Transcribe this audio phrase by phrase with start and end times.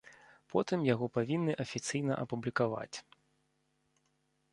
[0.51, 3.05] Потым яго павінны афіцыйна апублікаваць.